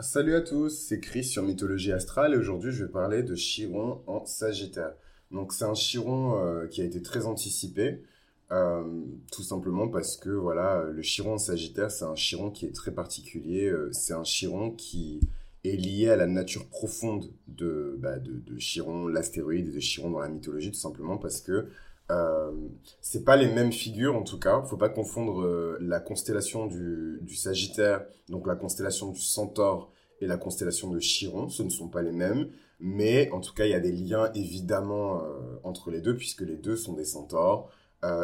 [0.00, 4.02] Salut à tous, c'est Chris sur Mythologie Astrale et aujourd'hui je vais parler de Chiron
[4.08, 4.92] en Sagittaire.
[5.30, 8.02] Donc c'est un Chiron euh, qui a été très anticipé,
[8.50, 8.82] euh,
[9.30, 12.90] tout simplement parce que voilà, le Chiron en Sagittaire c'est un Chiron qui est très
[12.90, 15.20] particulier, euh, c'est un Chiron qui
[15.62, 20.20] est lié à la nature profonde de, bah, de Chiron, l'astéroïde et de Chiron dans
[20.20, 21.68] la mythologie, tout simplement parce que
[22.10, 22.52] euh,
[23.00, 24.62] c'est pas les mêmes figures en tout cas.
[24.62, 30.36] Faut pas confondre euh, la constellation du, Sagittaire, donc la constellation du Centaure et la
[30.36, 31.48] constellation de Chiron.
[31.48, 34.30] Ce ne sont pas les mêmes, mais en tout cas il y a des liens
[34.34, 37.70] évidemment euh, entre les deux puisque les deux sont des centaures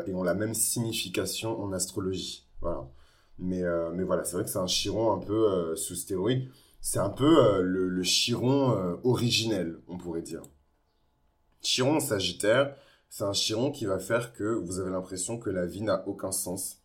[0.06, 2.46] et ont la même signification en astrologie.
[2.60, 2.86] Voilà.
[3.38, 3.62] Mais
[3.94, 6.50] mais voilà, c'est vrai que c'est un Chiron un peu sous stéroïde.
[6.82, 10.42] C'est un peu le, le, Chiron originel, on pourrait dire.
[11.62, 12.76] Chiron Sagittaire
[13.10, 16.30] c'est un chiron qui va faire que vous avez l'impression que la vie n'a aucun
[16.30, 16.78] sens.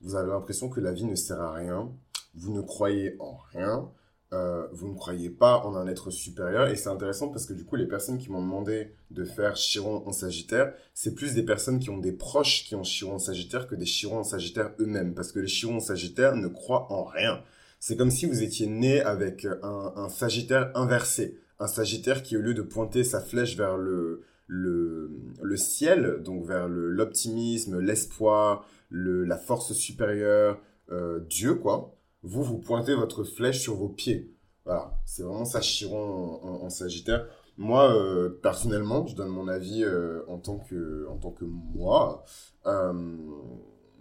[0.00, 1.92] Vous avez l'impression que la vie ne sert à rien.
[2.34, 3.90] Vous ne croyez en rien.
[4.32, 6.68] Euh, vous ne croyez pas en un être supérieur.
[6.68, 10.06] Et c'est intéressant parce que du coup, les personnes qui m'ont demandé de faire Chiron
[10.06, 13.66] en Sagittaire, c'est plus des personnes qui ont des proches qui ont Chiron en Sagittaire
[13.66, 15.14] que des Chirons en Sagittaire eux-mêmes.
[15.14, 17.42] Parce que les Chirons en Sagittaire ne croient en rien.
[17.80, 21.40] C'est comme si vous étiez né avec un, un Sagittaire inversé.
[21.58, 25.10] Un Sagittaire qui, au lieu de pointer sa flèche vers le, le,
[25.42, 32.58] le ciel, donc vers l'optimisme, l'espoir, le, la force supérieure, euh, Dieu, quoi, vous, vous
[32.58, 34.32] pointez votre flèche sur vos pieds.
[34.64, 37.26] Voilà, c'est vraiment ça Chiron en, Sagittaire.
[37.56, 42.24] Moi, euh, personnellement, je donne mon avis euh, en, tant que, en tant que moi.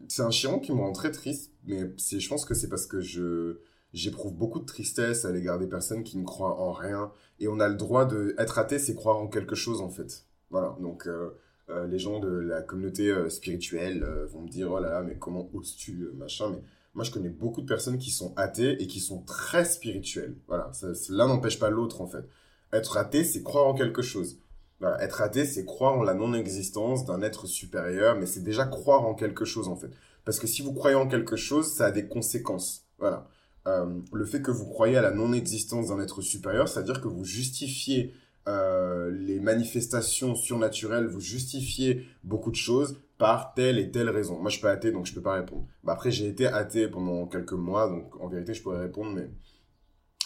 [0.08, 3.00] C'est un Chiron qui me rend très triste, mais je pense que c'est parce que
[3.00, 3.60] je
[3.96, 7.12] j'éprouve beaucoup de tristesse à l'égard des personnes qui ne croient en rien.
[7.40, 10.25] Et on a le droit de être athée, c'est croire en quelque chose en fait.
[10.50, 11.32] Voilà, donc euh,
[11.70, 15.18] euh, les gens de la communauté euh, spirituelle vont me dire, oh là là, mais
[15.18, 16.62] comment oses-tu, machin, mais
[16.94, 20.36] moi je connais beaucoup de personnes qui sont athées et qui sont très spirituelles.
[20.48, 20.72] Voilà,
[21.10, 22.26] l'un n'empêche pas l'autre en fait.
[22.72, 24.40] Être athée, c'est croire en quelque chose.
[24.80, 29.06] Voilà, être athée, c'est croire en la non-existence d'un être supérieur, mais c'est déjà croire
[29.06, 29.92] en quelque chose en fait.
[30.26, 32.86] Parce que si vous croyez en quelque chose, ça a des conséquences.
[32.98, 33.28] Voilà.
[33.66, 38.14] Le fait que vous croyez à la non-existence d'un être supérieur, c'est-à-dire que vous justifiez
[38.48, 44.40] euh, les manifestations surnaturelles, vous justifiez beaucoup de choses par telle et telle raison.
[44.40, 45.66] Moi, je suis pas athée, donc je peux pas répondre.
[45.84, 49.30] Bah, après, j'ai été athée pendant quelques mois, donc en vérité, je pourrais répondre, mais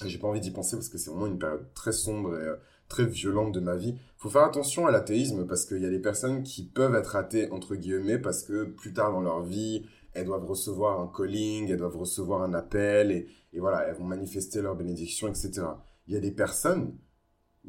[0.06, 2.56] j'ai pas envie d'y penser parce que c'est vraiment une période très sombre et euh,
[2.88, 3.96] très violente de ma vie.
[4.18, 7.50] Faut faire attention à l'athéisme parce qu'il y a des personnes qui peuvent être athées,
[7.52, 11.78] entre guillemets, parce que plus tard dans leur vie, elles doivent recevoir un calling, elles
[11.78, 15.62] doivent recevoir un appel, et, et voilà, elles vont manifester leur bénédiction, etc.
[16.08, 16.98] Il y a des personnes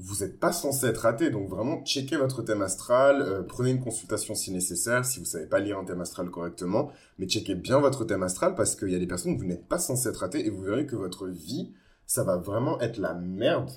[0.03, 1.31] vous n'êtes pas censé être raté.
[1.31, 5.47] Donc vraiment, checkez votre thème astral, euh, prenez une consultation si nécessaire, si vous savez
[5.47, 8.95] pas lire un thème astral correctement, mais checkez bien votre thème astral parce qu'il y
[8.95, 11.73] a des personnes vous n'êtes pas censé être raté et vous verrez que votre vie,
[12.07, 13.71] ça va vraiment être la merde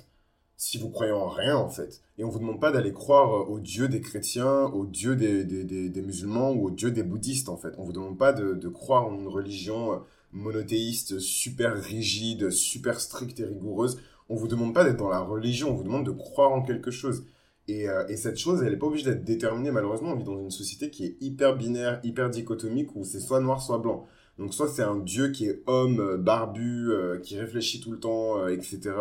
[0.56, 2.00] si vous croyez en rien en fait.
[2.16, 6.02] Et on vous demande pas d'aller croire au dieu des chrétiens, au dieu des, des,
[6.02, 7.74] musulmans ou au dieu des bouddhistes en fait.
[7.76, 10.00] On vous demande pas de, de croire en une religion
[10.32, 15.70] monothéiste super rigide, super stricte et rigoureuse on vous demande pas d'être dans la religion,
[15.70, 17.24] on vous demande de croire en quelque chose.
[17.68, 19.70] Et, euh, et cette chose, elle n'est pas obligée d'être déterminée.
[19.70, 23.40] Malheureusement, on vit dans une société qui est hyper binaire, hyper dichotomique, où c'est soit
[23.40, 24.06] noir, soit blanc.
[24.38, 28.00] Donc soit c'est un dieu qui est homme, euh, barbu, euh, qui réfléchit tout le
[28.00, 28.92] temps, etc.,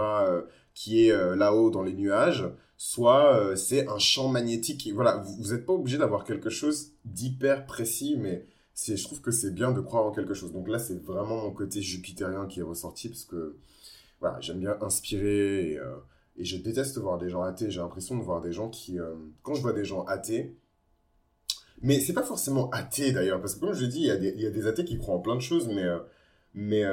[0.74, 2.46] qui est là-haut dans les nuages,
[2.78, 4.90] soit c'est un champ magnétique.
[4.94, 9.54] Voilà, vous n'êtes pas obligé d'avoir quelque chose d'hyper précis, mais je trouve que c'est
[9.54, 10.52] bien de croire en quelque chose.
[10.52, 13.56] Donc là, c'est vraiment mon côté jupitérien qui est ressorti, parce que
[14.24, 15.98] voilà, j'aime bien inspirer et, euh,
[16.38, 17.70] et, je déteste voir des gens athées.
[17.70, 20.56] J'ai l'impression de voir des gens qui, euh, quand je vois des gens athées,
[21.82, 24.34] mais c'est pas forcément athée d'ailleurs, parce que comme je dis, il y, a des,
[24.38, 26.00] y a des athées qui croient en plein de choses, mais, euh,
[26.54, 26.86] mais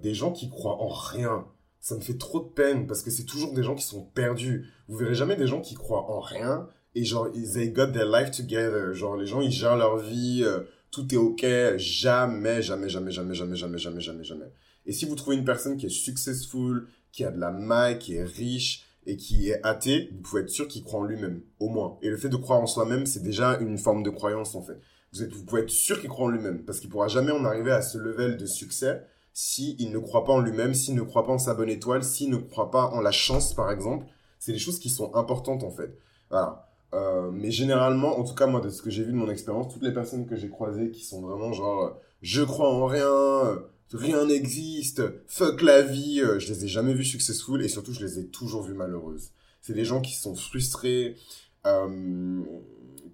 [0.00, 1.46] des gens qui croient en rien.
[1.80, 4.72] Ça me fait trop de peine parce que c'est toujours des gens qui sont perdus.
[4.88, 8.30] Vous verrez jamais des gens qui croient en rien et genre, they got their life
[8.30, 8.94] together.
[8.94, 10.44] Genre, les gens, ils gèrent leur vie,
[10.90, 11.44] tout est ok.
[11.76, 14.52] Jamais, jamais, jamais, jamais, jamais, jamais, jamais, jamais, jamais.
[14.88, 18.16] Et si vous trouvez une personne qui est successful, qui a de la maille, qui
[18.16, 21.68] est riche et qui est athée, vous pouvez être sûr qu'il croit en lui-même, au
[21.68, 21.98] moins.
[22.02, 24.80] Et le fait de croire en soi-même, c'est déjà une forme de croyance, en fait.
[25.12, 27.82] Vous, pouvez être sûr qu'il croit en lui-même, parce qu'il pourra jamais en arriver à
[27.82, 29.04] ce level de succès
[29.34, 32.30] s'il ne croit pas en lui-même, s'il ne croit pas en sa bonne étoile, s'il
[32.30, 34.06] ne croit pas en la chance, par exemple.
[34.38, 35.96] C'est des choses qui sont importantes, en fait.
[36.30, 36.66] Voilà.
[36.94, 39.70] Euh, mais généralement, en tout cas moi de ce que j'ai vu de mon expérience,
[39.70, 43.58] toutes les personnes que j'ai croisées qui sont vraiment genre je crois en rien,
[43.92, 48.04] rien n'existe, fuck la vie, euh, je les ai jamais vues successful et surtout je
[48.04, 49.30] les ai toujours vues malheureuses.
[49.62, 51.16] C'est des gens qui sont frustrés,
[51.66, 52.42] euh,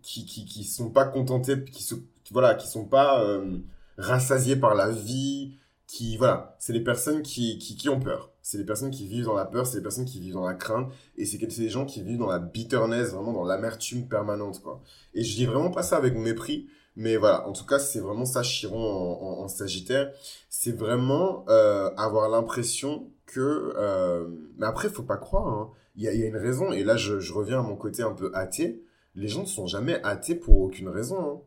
[0.02, 1.94] qui, qui, sont pas contentés, qui se,
[2.30, 3.58] voilà, qui sont pas euh,
[3.96, 5.56] rassasiés par la vie,
[5.86, 8.32] qui, voilà, c'est les personnes qui, qui, ont peur.
[8.42, 10.54] C'est les personnes qui vivent dans la peur, c'est les personnes qui vivent dans la
[10.54, 14.62] crainte, et c'est des gens qui vivent dans la bitterness, vraiment dans l'amertume permanente.
[15.14, 18.24] Et je dis vraiment pas ça avec mépris, mais voilà, en tout cas, c'est vraiment
[18.24, 20.12] ça, Chiron en, Sagittaire.
[20.48, 23.72] C'est vraiment euh, avoir l'impression que...
[23.76, 24.28] Euh...
[24.58, 25.70] Mais après, faut pas croire, hein.
[25.96, 28.30] il, y a, il une raison, et là, je, reviens à mon côté un peu
[28.34, 28.82] athée.
[29.14, 31.18] Les gens ne sont jamais athées pour aucune raison.
[31.18, 31.40] Hein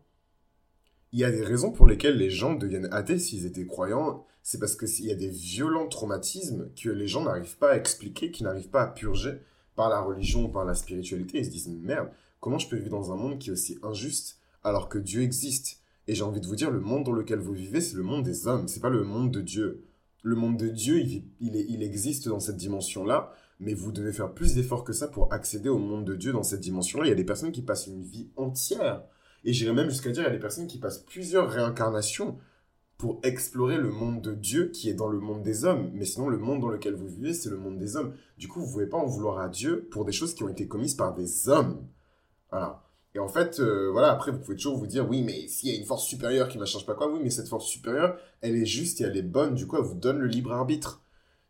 [1.14, 4.26] il y a des raisons pour lesquelles les gens deviennent athées s'ils étaient croyants.
[4.44, 8.32] C'est parce qu'il y a des violents traumatismes que les gens n'arrivent pas à expliquer,
[8.32, 9.42] qui n'arrivent pas à purger
[9.76, 11.40] par la religion ou par la spiritualité.
[11.40, 12.10] Ils se disent, merde,
[12.40, 15.82] comment je peux vivre dans un monde qui est aussi injuste alors que Dieu existe
[16.08, 18.24] Et j'ai envie de vous dire, le monde dans lequel vous vivez, c'est le monde
[18.24, 19.84] des hommes, c'est pas le monde de Dieu.
[20.24, 24.34] Le monde de Dieu, il, il, il existe dans cette dimension-là, mais vous devez faire
[24.34, 27.06] plus d'efforts que ça pour accéder au monde de Dieu dans cette dimension-là.
[27.06, 29.04] Il y a des personnes qui passent une vie entière
[29.44, 32.38] et j'irais même jusqu'à dire, il y a des personnes qui passent plusieurs réincarnations
[32.98, 35.92] pour explorer le monde de Dieu qui est dans le monde des hommes.
[35.94, 38.14] Mais sinon, le monde dans lequel vous vivez, c'est le monde des hommes.
[38.38, 40.50] Du coup, vous ne pouvez pas en vouloir à Dieu pour des choses qui ont
[40.50, 41.88] été commises par des hommes.
[42.52, 42.84] Voilà.
[43.18, 45.76] Et en fait, euh, voilà, après, vous pouvez toujours vous dire, oui, mais s'il y
[45.76, 48.56] a une force supérieure qui ne change pas quoi, oui, mais cette force supérieure, elle
[48.56, 51.02] est juste et elle est bonne, du coup, elle vous donne le libre arbitre.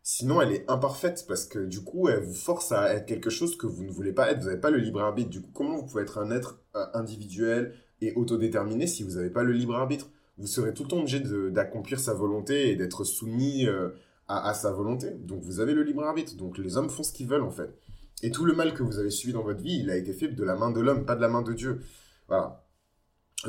[0.02, 3.58] Sinon, elle est imparfaite parce que du coup, elle vous force à être quelque chose
[3.58, 4.38] que vous ne voulez pas être.
[4.38, 5.28] Vous n'avez pas le libre arbitre.
[5.28, 9.28] Du coup, comment vous pouvez être un être euh, individuel et autodéterminé si vous n'avez
[9.28, 10.08] pas le libre arbitre?
[10.38, 11.20] Vous serez tout le temps obligé
[11.50, 13.90] d'accomplir sa volonté et d'être soumis euh,
[14.26, 15.10] à, à, sa volonté.
[15.10, 16.34] Donc, vous avez le libre arbitre.
[16.34, 17.78] Donc, les hommes font ce qu'ils veulent en fait.
[18.22, 20.28] Et tout le mal que vous avez subi dans votre vie, il a été fait
[20.28, 21.80] de la main de l'homme, pas de la main de Dieu.
[22.26, 22.64] Voilà.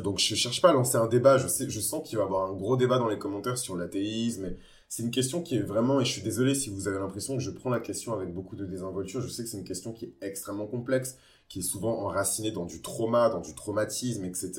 [0.02, 1.38] Donc, je cherche pas à lancer un débat.
[1.38, 4.54] Je, sens qu'il va y avoir un gros débat dans les commentaires sur l'athéisme
[4.90, 7.42] c'est une question qui est vraiment, et je suis désolé si vous avez l'impression que
[7.42, 10.06] je prends la question avec beaucoup de désinvolture, je sais que c'est une question qui
[10.06, 11.16] est extrêmement complexe,
[11.48, 14.50] qui est souvent enracinée dans du trauma, dans du traumatisme, etc.,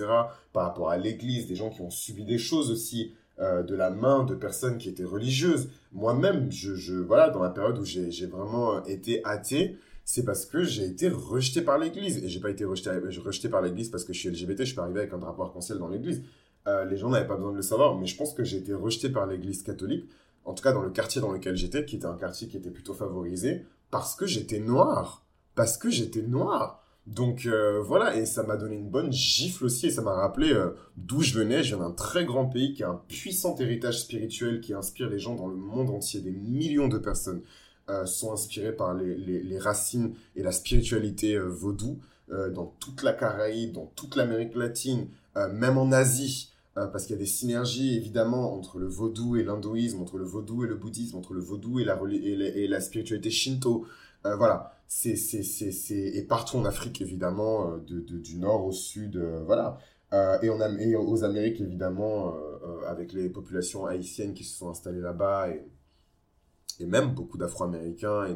[0.53, 3.89] par rapport à l'Église, des gens qui ont subi des choses aussi euh, de la
[3.89, 5.69] main de personnes qui étaient religieuses.
[5.91, 9.75] Moi-même, je, voilà, dans la période où j'ai vraiment euh, été athée,
[10.13, 12.17] c'est parce que j'ai été rejeté par l'Église.
[12.17, 12.89] Et j'ai pas été rejeté,
[13.23, 15.43] rejeté par l'Église parce que je suis LGBT, je suis pas arrivé avec un drapeau
[15.43, 16.21] arc-en-ciel dans l'Église.
[16.67, 18.73] Euh, les gens n'avaient pas besoin de le savoir, mais je pense que j'ai été
[18.73, 20.09] rejeté par l'Église catholique
[20.43, 22.71] en tout cas dans le quartier dans lequel j'étais, qui était un quartier qui était
[22.71, 25.25] plutôt favorisé, parce que j'étais noir.
[25.55, 26.83] Parce que j'étais noir.
[27.07, 30.51] Donc euh, voilà, et ça m'a donné une bonne gifle aussi, et ça m'a rappelé
[30.51, 31.63] euh, d'où je venais.
[31.63, 35.19] Je viens d'un très grand pays qui a un puissant héritage spirituel qui inspire les
[35.19, 36.19] gens dans le monde entier.
[36.19, 37.43] Des millions de personnes
[38.05, 41.99] sont inspirées par les, les, racines et la spiritualité vaudou
[42.29, 46.51] dans toute la Caraïbe, dans toute l'Amérique latine, même en Asie.
[46.77, 50.23] Euh, parce qu'il y a des synergies évidemment entre le vaudou et l'hindouisme, entre le
[50.23, 53.85] vaudou et le bouddhisme, entre le vaudou et la, et la, spiritualité shinto.
[54.25, 55.17] Euh, voilà, c'est
[55.91, 59.79] et partout en Afrique évidemment, euh, de, du nord au sud, euh, voilà.
[60.41, 62.35] et, on a, et aux Amériques évidemment,
[62.87, 65.61] avec les populations haïtiennes qui se sont installées là-bas et,
[66.81, 68.35] et même beaucoup d'Afro-Américains et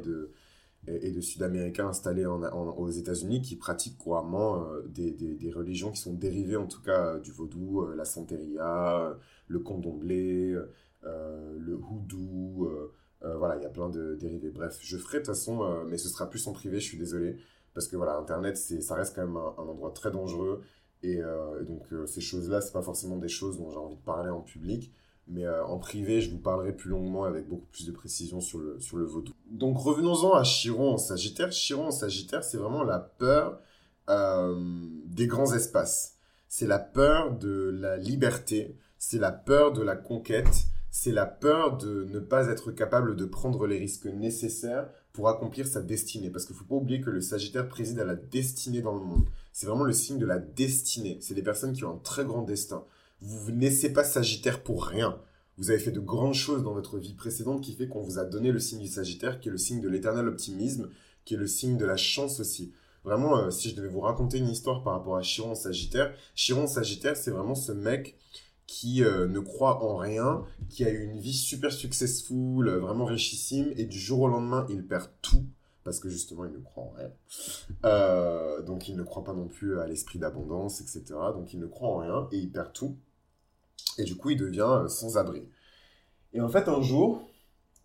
[1.12, 6.68] de Sud-Américains installés aux États-Unis qui pratiquent couramment euh, des, religions qui sont dérivées en
[6.68, 10.56] tout cas du vaudou, euh, la santeria, le condomblé,
[11.04, 12.70] euh, le houdou,
[13.22, 14.52] voilà, il y a plein de dérivés.
[14.52, 17.38] Bref, je ferai de toute façon, mais ce sera plus en privé, je suis désolé,
[17.74, 20.62] parce que voilà, Internet, ça reste quand même un, un endroit très dangereux,
[21.02, 21.22] et,
[21.68, 24.94] donc ces choses-là, c'est pas forcément des choses dont j'ai envie de parler en public.
[25.28, 28.60] Mais euh, en privé, je vous parlerai plus longuement avec beaucoup plus de précision sur
[28.60, 29.34] le, sur le vaudou.
[29.50, 31.52] Donc revenons-en à Chiron en Sagittaire.
[31.52, 33.60] Chiron en Sagittaire, c'est vraiment la peur
[34.10, 34.56] euh,
[35.06, 36.18] des grands espaces.
[36.48, 38.78] C'est la peur de la liberté.
[39.00, 40.68] C'est la peur de la conquête.
[40.92, 45.66] C'est la peur de ne pas être capable de prendre les risques nécessaires pour accomplir
[45.66, 46.30] sa destinée.
[46.30, 49.04] Parce qu'il ne faut pas oublier que le Sagittaire préside à la destinée dans le
[49.04, 49.28] monde.
[49.52, 51.18] C'est vraiment le signe de la destinée.
[51.20, 52.86] C'est des personnes qui ont un très grand destin.
[53.22, 55.20] Vous ne naissez pas Sagittaire pour rien.
[55.58, 58.26] Vous avez fait de grandes choses dans votre vie précédente qui fait qu'on vous a
[58.26, 60.90] donné le signe du Sagittaire, qui est le signe de l'éternel optimisme,
[61.24, 62.74] qui est le signe de la chance aussi.
[63.06, 66.68] Vraiment, euh, si je devais vous raconter une histoire par rapport à Chiron Sagittaire, Chiron
[66.68, 68.18] Sagittaire, c'est vraiment ce mec
[68.68, 73.06] qui euh, ne croit en rien, qui a eu une vie super successful, euh, vraiment
[73.06, 75.46] richissime, et du jour au lendemain, il perd tout
[75.86, 77.12] parce que justement, il ne croit en rien.
[77.86, 81.04] Euh, donc, il ne croit pas non plus à l'esprit d'abondance, etc.
[81.34, 82.98] Donc, il ne croit en rien et il perd tout.
[84.00, 85.48] Et du coup, il devient euh, sans abri.
[86.34, 87.30] Et en fait, un jour,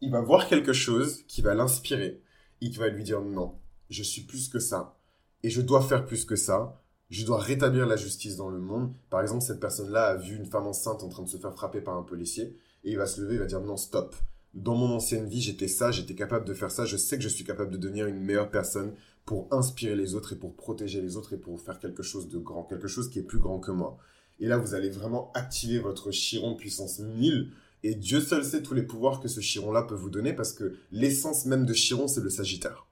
[0.01, 2.23] il va voir quelque chose qui va l'inspirer
[2.63, 3.55] et qui va lui dire non,
[3.91, 4.97] je suis plus que ça
[5.43, 6.83] et je dois faire plus que ça.
[7.11, 8.95] Je dois rétablir la justice dans le monde.
[9.11, 11.81] Par exemple, cette personne-là a vu une femme enceinte en train de se faire frapper
[11.81, 14.15] par un policier et il va se lever, il va dire non, stop
[14.55, 17.29] dans mon ancienne vie, j'étais ça, j'étais capable de faire ça, je sais que je
[17.29, 21.17] suis capable de devenir une meilleure personne pour inspirer les autres et pour protéger les
[21.17, 23.71] autres et pour faire quelque chose de grand, quelque chose qui est plus grand que
[23.71, 23.99] moi.
[24.41, 27.53] Et là, vous allez vraiment activer votre chiron puissance 1000
[27.83, 30.77] Et Dieu seul sait tous les pouvoirs que ce Chiron-là peut vous donner parce que
[30.91, 32.87] l'essence même de Chiron, c'est le Sagittaire.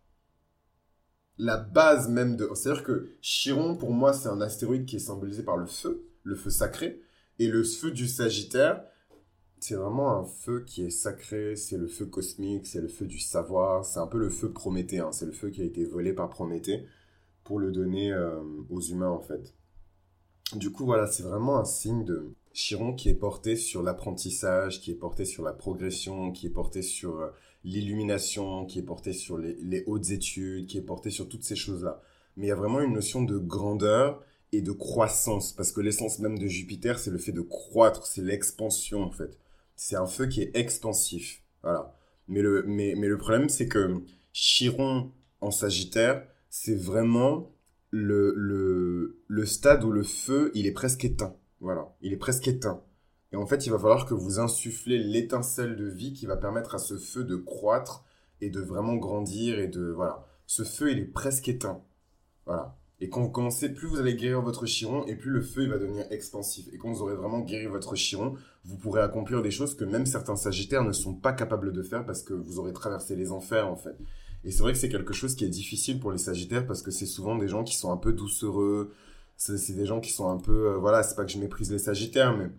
[1.39, 2.49] La base même de...
[2.55, 6.35] C'est-à-dire que Chiron, pour moi, c'est un astéroïde qui est symbolisé par le feu, le
[6.37, 7.01] feu sacré.
[7.39, 8.83] Et le feu du Sagittaire,
[9.61, 13.19] c'est vraiment un feu qui est sacré, c'est le feu cosmique, c'est le feu du
[13.19, 16.29] savoir, c'est un peu le feu prométhéen, c'est le feu qui a été volé par
[16.29, 16.87] Prométhée
[17.45, 19.55] pour le donner euh, aux humains en fait.
[20.55, 24.91] Du coup voilà, c'est vraiment un signe de Chiron qui est porté sur l'apprentissage, qui
[24.91, 27.29] est porté sur la progression, qui est porté sur euh,
[27.65, 32.01] l'illumination, qui est porté sur les, hautes études, qui est porté sur toutes ces choses-là.
[32.37, 34.23] Mais il y a vraiment une notion de grandeur
[34.53, 38.23] et de croissance, parce que l'essence même de Jupiter, c'est le fait de croître, c'est
[38.23, 39.39] l'expansion en fait
[39.79, 41.43] c'est un feu qui est expansif.
[41.63, 41.95] Voilà.
[42.27, 47.55] Mais le, mais, mais le problème, c'est que Chiron en Sagittaire, c'est vraiment
[47.91, 51.37] le, le, le stade où le feu, il est presque éteint.
[51.61, 51.95] Voilà.
[52.03, 52.83] Il est presque éteint.
[53.33, 56.75] Et en fait, il va falloir que vous insufflez l'étincelle de vie qui va permettre
[56.75, 58.05] à ce feu de croître
[58.41, 60.27] et de vraiment grandir et de, voilà.
[60.47, 61.85] Ce feu, il est presque éteint.
[62.47, 62.77] Voilà.
[63.01, 65.71] Et quand vous commencez, plus vous allez guérir votre chiron, et plus le feu il
[65.71, 66.67] va devenir expansif.
[66.73, 70.05] Et quand vous aurez vraiment guéri votre chiron, vous pourrez accomplir des choses que même
[70.05, 73.69] certains sagittaires ne sont pas capables de faire parce que vous aurez traversé les enfers
[73.69, 73.97] en fait.
[74.45, 76.91] Et c'est vrai que c'est quelque chose qui est difficile pour les sagittaires parce que
[76.91, 78.93] c'est souvent des gens qui sont un peu doucereux,
[79.37, 81.79] c'est des gens qui sont un peu, euh, voilà, c'est pas que je méprise les
[81.79, 82.51] sagittaires, mais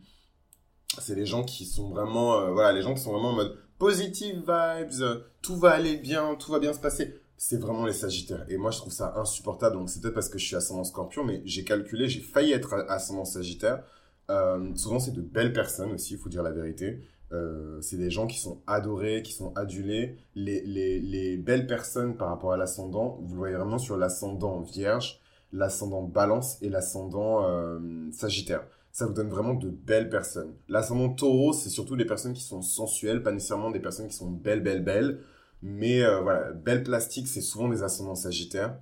[1.00, 3.58] c'est les gens qui sont vraiment, euh, voilà, les gens qui sont vraiment en mode
[3.78, 8.46] positive vibes, tout va aller bien, tout va bien se passer c'est vraiment les Sagittaires.
[8.50, 9.78] Et moi, je trouve ça insupportable.
[9.78, 12.86] Donc, c'est peut-être parce que je suis ascendant Scorpion, mais j'ai calculé, j'ai failli être
[12.90, 13.82] ascendant Sagittaire.
[14.30, 17.00] Euh, souvent, c'est de belles personnes aussi, il faut dire la vérité.
[17.32, 20.18] Euh, c'est des gens qui sont adorés, qui sont adulés.
[20.36, 24.60] Les, les, les belles personnes par rapport à l'ascendant, vous le voyez vraiment sur l'ascendant
[24.60, 25.22] Vierge,
[25.54, 27.80] l'ascendant Balance et l'ascendant euh,
[28.12, 28.66] Sagittaire.
[28.92, 30.56] Ça vous donne vraiment de belles personnes.
[30.68, 34.30] L'ascendant Taureau, c'est surtout des personnes qui sont sensuelles, pas nécessairement des personnes qui sont
[34.30, 35.22] belles, belles, belles.
[35.62, 38.80] Mais euh, voilà, belle plastique, c'est souvent des ascendants sagittaires.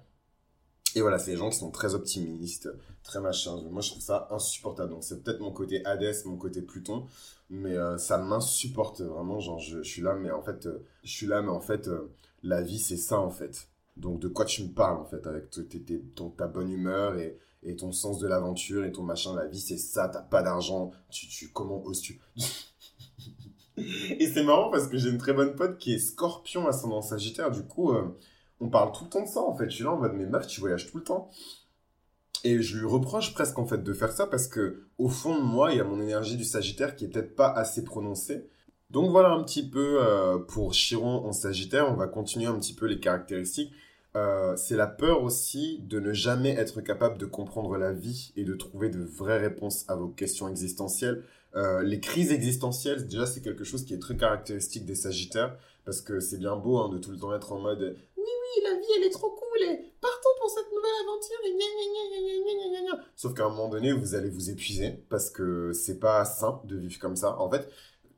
[0.95, 2.69] Et voilà, c'est des gens qui sont très optimistes,
[3.03, 3.61] très machin.
[3.69, 4.91] Moi, je trouve ça insupportable.
[4.91, 7.05] Donc, c'est peut-être mon côté Hadès, mon côté Pluton.
[7.49, 9.39] Mais euh, ça m'insupporte vraiment.
[9.39, 11.89] Genre, je, suis là, mais en fait, euh, je suis là, mais en fait,
[12.43, 13.67] la vie, c'est ça, en fait.
[13.95, 15.49] Donc, de quoi tu me parles, en fait, avec
[16.15, 19.35] ton, ta bonne humeur et, et ton sens de l'aventure et ton machin.
[19.35, 20.09] La vie, c'est ça.
[20.09, 20.91] T'as pas d'argent.
[21.09, 22.19] Tu, tu, comment oses-tu?
[23.77, 27.51] Et c'est marrant parce que j'ai une très bonne pote qui est scorpion ascendant sagittaire.
[27.51, 28.17] Du coup, euh,
[28.59, 29.69] on parle tout le temps de ça en fait.
[29.69, 31.29] Je suis là en mode, mais meuf, tu voyages tout le temps.
[32.43, 35.71] Et je lui reproche presque en fait de faire ça parce que au fond moi,
[35.71, 38.49] il y a mon énergie du sagittaire qui est peut-être pas assez prononcée.
[38.89, 41.91] Donc voilà un petit peu euh, pour Chiron en sagittaire.
[41.91, 43.73] On va continuer un petit peu les caractéristiques.
[44.17, 48.43] Euh, c'est la peur aussi de ne jamais être capable de comprendre la vie et
[48.43, 51.23] de trouver de vraies réponses à vos questions existentielles.
[51.55, 55.55] Euh, les crises existentielles, déjà, c'est quelque chose qui est très caractéristique des Sagittaires,
[55.85, 58.63] parce que c'est bien beau hein, de tout le temps être en mode Oui, oui,
[58.63, 62.95] la vie, elle est trop cool, et partons pour cette nouvelle aventure, et gna, gna,
[62.95, 66.65] gna, Sauf qu'à un moment donné, vous allez vous épuiser, parce que c'est pas simple
[66.65, 67.39] de vivre comme ça.
[67.39, 67.69] En fait,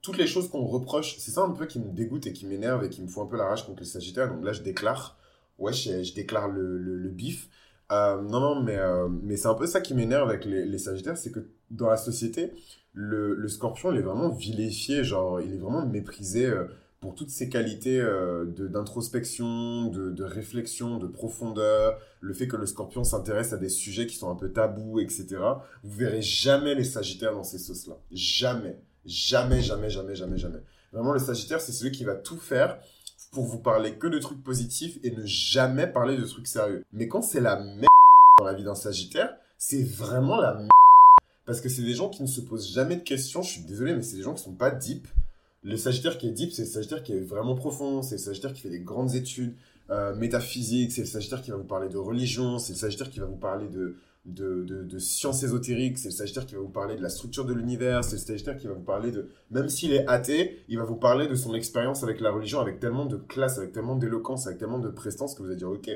[0.01, 2.85] toutes les choses qu'on reproche, c'est ça un peu qui me dégoûte et qui m'énerve
[2.85, 4.33] et qui me fout un peu la rage contre les Sagittaires.
[4.33, 5.18] Donc là, je déclare,
[5.59, 7.49] ouais, je, déclare le, le, bif.
[7.91, 11.17] Euh, non, non, mais, euh, mais c'est un peu ça qui m'énerve avec les, Sagittaires,
[11.17, 12.53] c'est que dans la société,
[12.93, 16.65] le, le, scorpion, il est vraiment vilifié, genre, il est vraiment méprisé euh,
[16.99, 18.03] pour toutes ses qualités
[18.57, 24.05] d'introspection, de, de, réflexion, de profondeur, le fait que le scorpion s'intéresse à des sujets
[24.05, 25.37] qui sont un peu tabous, etc.
[25.81, 27.97] Vous verrez jamais les sagittaires dans ces sauces-là.
[28.11, 28.81] Jamais.
[29.05, 30.59] Jamais, jamais, jamais, jamais, jamais.
[30.91, 32.79] Vraiment, le sagittaire, c'est celui qui va tout faire
[33.31, 36.83] pour vous parler que de trucs positifs et ne jamais parler de trucs sérieux.
[36.93, 37.85] Mais quand c'est la merde
[38.37, 40.69] dans la vie d'un sagittaire, c'est vraiment la merde
[41.49, 43.41] parce que c'est des gens qui ne se posent jamais de questions.
[43.41, 45.07] Je suis désolé, mais c'est des gens qui sont pas deep.
[45.63, 48.03] Le Sagittaire qui est deep, c'est le Sagittaire qui est vraiment profond.
[48.03, 49.55] C'est le Sagittaire qui fait des grandes études
[49.89, 50.91] euh, métaphysiques.
[50.91, 52.59] C'est le Sagittaire qui va vous parler de religion.
[52.59, 53.95] C'est le Sagittaire qui va vous parler de,
[54.33, 55.97] de, de, sciences ésotériques.
[55.97, 58.03] C'est le Sagittaire qui va vous parler de la structure de l'univers.
[58.03, 59.27] C'est le Sagittaire qui va vous parler de...
[59.51, 62.79] Même s'il est athée, il va vous parler de son expérience avec la religion avec
[62.79, 65.89] tellement de classe, avec tellement d'éloquence, avec tellement de prestance que vous allez dire, ok,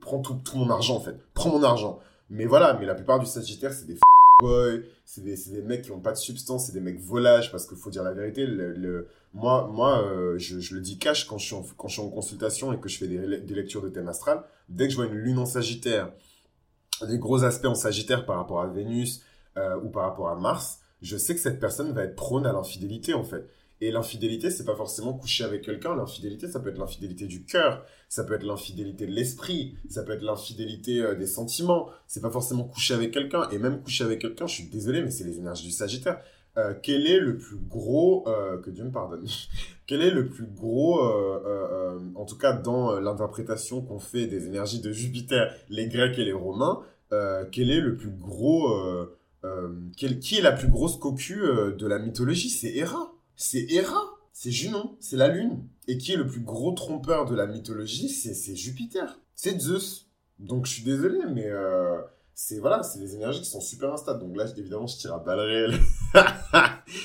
[0.00, 1.16] prends tout, mon argent en fait.
[1.34, 2.00] Prends mon argent.
[2.30, 3.96] Mais voilà, mais la plupart du Sagittaire, c'est des
[4.40, 7.76] boy, c'est des, mecs qui ont pas de substance, c'est des mecs volages, parce qu'il
[7.76, 11.54] faut dire la vérité, le, moi, moi euh, je, le dis cash quand je, suis
[11.54, 14.08] en, quand je suis en consultation et que je fais des, des lectures de thème
[14.08, 16.10] astral, dès que je vois une lune en sagittaire,
[17.04, 19.22] des gros aspects en sagittaire par rapport à Vénus
[19.56, 22.52] euh, ou par rapport à Mars, je sais que cette personne va être prône à
[22.52, 23.48] l'infidélité en fait.
[23.82, 25.94] Et l'infidélité, c'est pas forcément coucher avec quelqu'un.
[25.94, 30.12] L'infidélité, ça peut être l'infidélité du cœur, ça peut être l'infidélité de l'esprit, ça peut
[30.12, 31.90] être l'infidélité euh, des sentiments.
[32.06, 33.48] C'est pas forcément coucher avec quelqu'un.
[33.50, 36.20] Et même coucher avec quelqu'un, je suis désolé, mais c'est les énergies du Sagittaire.
[36.58, 39.26] Euh, quel est le plus gros, euh, que Dieu me pardonne,
[39.86, 44.80] quel est le plus gros, euh, en tout cas dans l'interprétation qu'on fait des énergies
[44.80, 46.82] de Jupiter, les Grecs et les Romains,
[47.52, 48.74] quel est le plus gros,
[49.96, 52.50] qui est la plus grosse cocu de la mythologie?
[52.50, 53.12] C'est Héra.
[53.36, 54.02] C'est Héra.
[54.32, 54.96] C'est Junon.
[54.98, 55.62] C'est la Lune.
[55.86, 58.08] Et qui est le plus gros trompeur de la mythologie?
[58.08, 59.20] C'est Jupiter.
[59.36, 60.10] C'est Zeus.
[60.40, 61.48] Donc je suis désolé, mais
[62.38, 64.20] c'est voilà, c'est des énergies qui sont super instables.
[64.20, 65.80] Donc là, évidemment, je tire à balles réelles.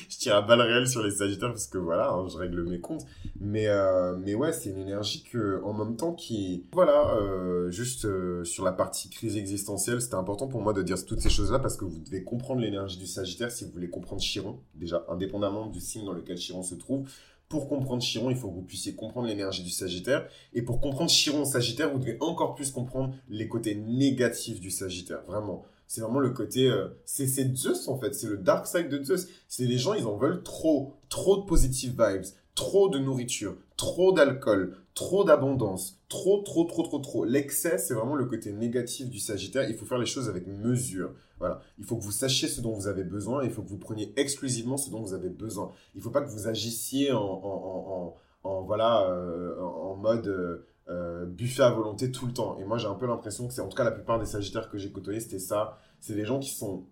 [0.10, 2.82] je tire à balles réelles sur les Sagittaires parce que voilà, hein, je règle mes
[2.82, 3.06] comptes.
[3.40, 8.04] Mais euh, mais ouais, c'est une énergie que en même temps qui voilà, euh, juste
[8.04, 11.60] euh, sur la partie crise existentielle, c'était important pour moi de dire toutes ces choses-là
[11.60, 15.68] parce que vous devez comprendre l'énergie du Sagittaire si vous voulez comprendre Chiron, déjà indépendamment
[15.68, 17.08] du signe dans lequel Chiron se trouve
[17.52, 20.26] pour comprendre Chiron, il faut que vous puissiez comprendre l'énergie du Sagittaire.
[20.54, 25.22] Et pour comprendre Chiron Sagittaire, vous devez encore plus comprendre les côtés négatifs du Sagittaire.
[25.28, 25.66] Vraiment.
[25.86, 26.70] C'est vraiment le côté...
[26.70, 28.16] Euh, c'est Zeus en fait.
[28.16, 29.28] C'est le dark side de Zeus.
[29.50, 30.94] C'est les gens, ils en veulent trop.
[31.10, 32.24] Trop de positive vibes.
[32.56, 33.58] Trop de nourriture.
[33.82, 34.62] Trop d'alcool
[34.94, 37.26] trop d'abondance, trop, trop, trop, trop, trop.
[37.26, 39.70] L'excès, c'est vraiment le côté négatif du Sagittaire.
[39.70, 41.14] Il faut faire les choses avec mesure.
[41.40, 41.62] Voilà.
[41.80, 43.44] Il faut que vous sachiez ce dont vous avez besoin.
[43.44, 45.72] Il faut que vous preniez exclusivement ce dont vous avez besoin.
[45.96, 51.64] Il ne faut pas que vous agissiez en, voilà, euh, en mode euh, euh, buffet
[51.64, 52.58] à volonté tout le temps.
[52.60, 54.70] Et moi, j'ai un peu l'impression que c'est, en tout cas, la plupart des Sagittaires
[54.70, 55.80] que j'ai côtoyés, c'était ça.
[56.00, 56.86] C'est des gens qui sont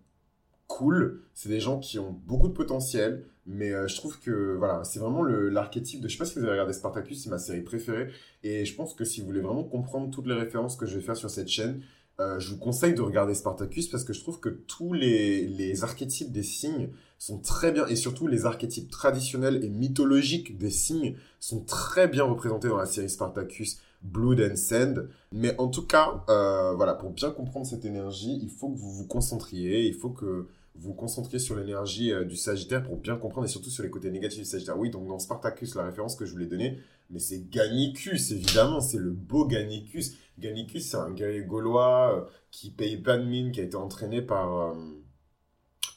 [0.67, 1.24] cool.
[1.34, 3.25] C'est des gens qui ont beaucoup de potentiel.
[3.51, 6.08] Mais euh, je trouve que voilà, c'est vraiment l'archétype de.
[6.08, 8.10] Je sais pas si vous avez regardé Spartacus, c'est ma série préférée.
[8.44, 11.01] Et je pense que si vous voulez vraiment comprendre toutes les références que je vais
[11.01, 11.82] faire sur cette chaîne,
[12.20, 15.84] euh, je vous conseille de regarder Spartacus parce que je trouve que tous les, les
[15.84, 21.15] archétypes des signes sont très bien, et surtout les archétypes traditionnels et mythologiques des signes
[21.39, 23.82] sont très bien représentés dans la série Spartacus.
[24.01, 25.10] Blood and Sand.
[25.32, 28.91] Mais en tout cas, euh, voilà, pour bien comprendre cette énergie, il faut que vous
[28.91, 30.48] vous concentriez, il faut que
[30.79, 34.09] vous concentrer sur l'énergie euh, du Sagittaire pour bien comprendre et surtout sur les côtés
[34.12, 34.77] négatifs du Sagittaire.
[34.77, 38.98] Oui, donc dans Spartacus, la référence que je voulais donner, mais c'est Gannicus, évidemment, c'est
[38.98, 40.15] le beau Gannicus.
[40.39, 44.22] Gannicus, c'est un guerrier gaulois euh, qui paye pas de mine, qui a été entraîné
[44.22, 44.75] par, euh,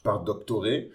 [0.03, 0.91] par Doctoré,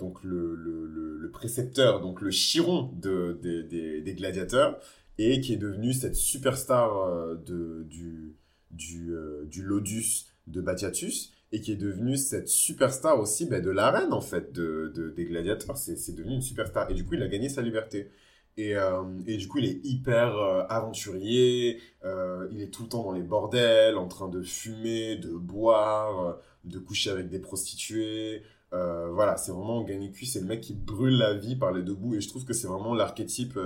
[0.00, 4.80] donc le, le, précepteur, donc le chiron de, des gladiateurs,
[5.16, 8.36] et qui est devenu cette superstar du,
[8.72, 9.14] du,
[9.46, 14.20] du Lodus de Batiatus et qui est devenue cette superstar aussi ben, de l'arène, en
[14.20, 15.76] fait, de, de des gladiateurs.
[15.76, 16.90] C'est devenu une superstar.
[16.90, 18.10] Et du coup, il a gagné sa liberté.
[18.58, 22.88] Et, euh, et du coup, il est hyper euh, aventurier, euh, il est tout le
[22.88, 28.42] temps dans les bordels, en train de fumer, de boire, de coucher avec des prostituées.
[28.72, 32.16] voilà, c'est vraiment Gannicus, c'est le mec qui brûle la vie par les deux bouts.
[32.16, 33.58] Et je trouve que c'est vraiment l'archétype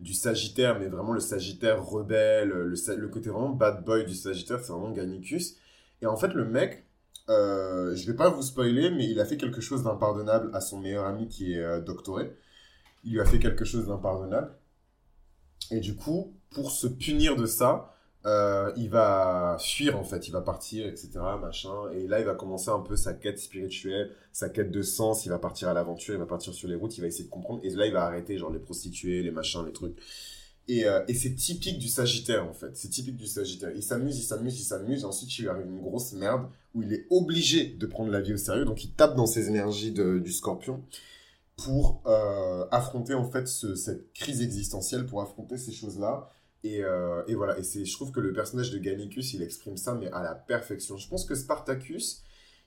[0.00, 4.58] du Sagittaire, mais vraiment le Sagittaire rebelle, le, le côté vraiment bad boy du Sagittaire,
[4.58, 5.56] c'est vraiment Gannicus.
[6.02, 6.84] Et en fait, le mec,
[7.28, 10.78] euh, je vais pas vous spoiler, mais il a fait quelque chose d'impardonnable à son
[10.80, 12.36] meilleur ami qui est euh, doctoré.
[13.04, 14.52] Il lui a fait quelque chose d'impardonnable.
[15.70, 20.30] Et du coup, pour se punir de ça, euh, il va fuir en fait, il
[20.32, 21.10] va partir, etc.
[21.40, 21.90] Machin.
[21.92, 25.24] Et là, il va commencer un peu sa quête spirituelle, sa quête de sens.
[25.26, 27.30] Il va partir à l'aventure, il va partir sur les routes, il va essayer de
[27.30, 27.60] comprendre.
[27.64, 29.96] Et là, il va arrêter genre les prostituées, les machins, les trucs.
[30.68, 32.76] Et, euh, et c'est typique du Sagittaire, en fait.
[32.76, 33.70] C'est typique du Sagittaire.
[33.74, 35.04] Il s'amuse, il s'amuse, il s'amuse.
[35.04, 38.34] Ensuite, il lui arrive une grosse merde où il est obligé de prendre la vie
[38.34, 38.64] au sérieux.
[38.64, 40.82] Donc, il tape dans ses énergies du scorpion
[41.56, 46.30] pour euh, affronter, en fait, ce, cette crise existentielle, pour affronter ces choses-là.
[46.64, 47.58] Et, euh, et, voilà.
[47.58, 50.34] Et c'est, je trouve que le personnage de Gannicus, il exprime ça, mais à la
[50.34, 50.96] perfection.
[50.96, 52.22] Je pense que Spartacus,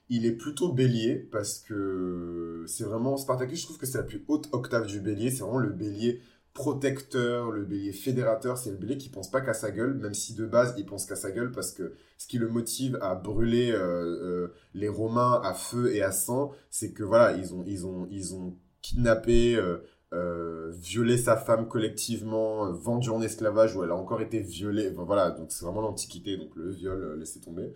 [0.08, 4.24] il est plutôt bélier parce que c'est vraiment Spartacus, je trouve que c'est la plus
[4.28, 5.30] haute octave du bélier.
[5.30, 6.20] C'est vraiment le bélier
[6.56, 10.34] protecteur, le bélier fédérateur, c'est le bélier qui pense pas qu'à sa gueule, même si
[10.34, 13.70] de base il pense qu'à sa gueule parce que ce qui le motive à brûler
[13.72, 17.86] euh, euh, les Romains à feu et à sang, c'est que voilà, ils ont, ils
[17.86, 19.54] ont, ils ont kidnappé,
[20.14, 24.88] euh, violé sa femme collectivement, vendu en esclavage où elle a encore été violée.
[24.90, 27.74] voilà, donc c'est vraiment l'Antiquité, donc le viol, laissez tomber.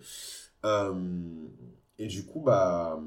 [1.99, 2.99] et du coup, bah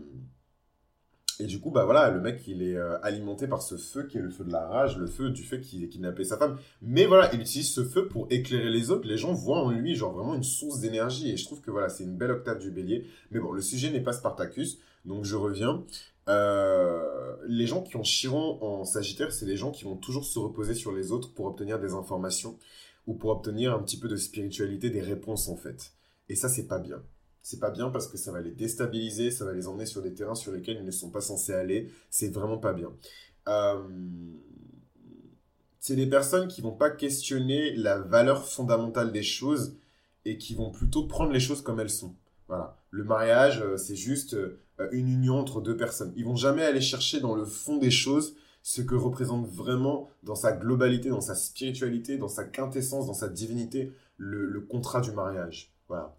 [1.40, 4.18] et du coup, bah voilà, le mec, il est euh, alimenté par ce feu qui
[4.18, 6.58] est le feu de la rage, le feu du fait qu'il ait kidnappé sa femme.
[6.80, 9.08] Mais voilà, il utilise ce feu pour éclairer les autres.
[9.08, 11.30] Les gens voient en lui, genre, vraiment une source d'énergie.
[11.30, 13.06] Et je trouve que voilà, c'est une belle octave du bélier.
[13.32, 15.84] Mais bon, le sujet n'est pas Spartacus, donc je reviens.
[16.28, 20.38] Euh, les gens qui ont Chiron en Sagittaire, c'est les gens qui vont toujours se
[20.38, 22.58] reposer sur les autres pour obtenir des informations
[23.06, 25.92] ou pour obtenir un petit peu de spiritualité, des réponses en fait.
[26.28, 27.02] Et ça, c'est pas bien
[27.44, 30.14] c'est pas bien parce que ça va les déstabiliser, ça va les emmener sur des
[30.14, 31.90] terrains sur lesquels ils ne sont pas censés aller.
[32.08, 32.90] C'est vraiment pas bien.
[33.48, 33.82] Euh,
[35.78, 39.76] c'est des personnes qui vont pas questionner la valeur fondamentale des choses
[40.24, 42.14] et qui vont plutôt prendre les choses comme elles sont.
[42.48, 42.78] Voilà.
[42.90, 44.58] Le mariage, euh, c'est juste euh,
[44.92, 46.14] une union entre deux personnes.
[46.16, 50.34] Ils vont jamais aller chercher dans le fond des choses ce que représente vraiment dans
[50.34, 55.74] sa globalité, dans sa spiritualité, dans sa quintessence, dans sa divinité, le, contrat du mariage.
[55.88, 56.16] Voilà.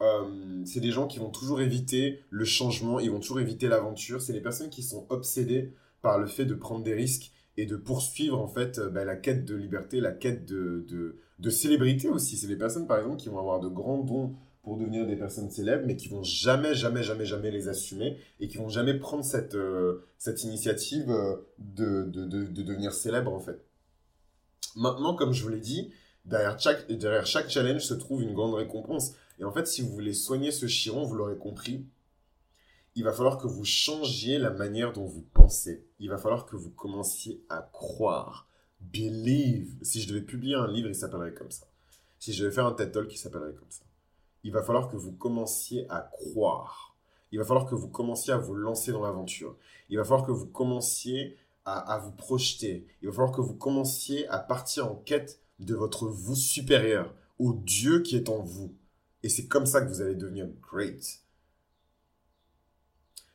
[0.00, 4.22] Euh, c'est des gens qui vont toujours éviter le changement, ils vont toujours éviter l'aventure.
[4.22, 7.76] C'est les personnes qui sont obsédées par le fait de prendre des risques et de
[7.76, 12.08] poursuivre en fait euh, bah, la quête de liberté, la quête de, de, de célébrité
[12.08, 12.36] aussi.
[12.36, 15.50] C'est les personnes par exemple qui vont avoir de grands dons pour devenir des personnes
[15.50, 19.24] célèbres, mais qui vont jamais, jamais, jamais, jamais les assumer et qui vont jamais prendre
[19.24, 21.08] cette, euh, cette initiative
[21.58, 23.64] de, de, de, de, devenir célèbre en fait.
[24.76, 25.90] Maintenant, comme je vous l'ai dit,
[26.24, 29.14] derrière chaque, derrière chaque challenge se trouve une grande récompense.
[29.38, 31.84] Et en fait, si vous voulez soigner ce chiron, vous l'aurez compris,
[32.94, 35.86] il va falloir que vous changiez la manière dont vous pensez.
[36.00, 38.48] Il va falloir que vous commenciez à croire.
[38.80, 39.76] Believe.
[39.82, 41.66] Si je devais publier un livre, il s'appellerait comme ça.
[42.18, 43.84] Si je devais faire un TED Talk, il s'appellerait comme ça
[44.44, 46.96] il va falloir que vous commenciez à croire.
[47.32, 49.56] Il va falloir que vous commenciez à vous lancer dans l'aventure.
[49.90, 52.86] Il va falloir que vous commenciez à, vous projeter.
[53.02, 57.52] Il va falloir que vous commenciez à partir en quête de votre vous supérieur, au
[57.52, 58.74] Dieu qui est en vous.
[59.22, 61.20] Et c'est comme ça que vous allez devenir great.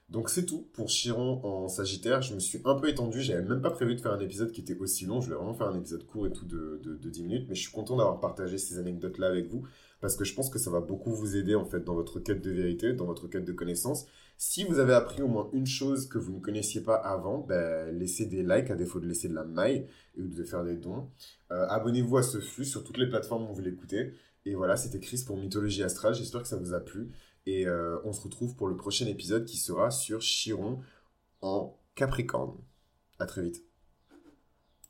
[0.09, 2.21] Donc c'est tout pour Chiron en Sagittaire.
[2.21, 4.61] Je me suis un peu étendu, j'avais même pas prévu de faire un épisode qui
[4.61, 5.21] était aussi long.
[5.21, 7.55] Je voulais vraiment faire un épisode court et tout de, de, de 10 minutes, mais
[7.55, 9.65] je suis content d'avoir partagé ces anecdotes-là avec vous
[10.01, 12.41] parce que je pense que ça va beaucoup vous aider en fait dans votre quête
[12.41, 14.05] de vérité, dans votre quête de connaissance.
[14.37, 17.89] Si vous avez appris au moins une chose que vous ne connaissiez pas avant, ben,
[17.97, 21.07] laissez des likes à défaut de laisser de la maille et de faire des dons.
[21.51, 24.13] Euh, abonnez-vous à ce flux sur toutes les plateformes où vous l'écoutez.
[24.45, 26.13] Et voilà, c'était Chris pour Mythologie Astrale.
[26.13, 27.11] J'espère que ça vous a plu.
[27.45, 30.81] Et euh, on se retrouve pour le prochain épisode qui sera sur Chiron
[31.41, 32.57] en Capricorne.
[33.19, 33.72] À très vite.